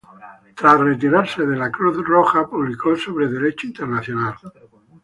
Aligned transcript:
Tras 0.55 0.79
retirarse 0.79 1.45
de 1.45 1.55
la 1.55 1.69
Cruz 1.69 1.95
Roja, 2.03 2.47
publicó 2.47 2.95
sobre 2.95 3.27
derecho 3.27 3.67
internacional. 3.67 4.33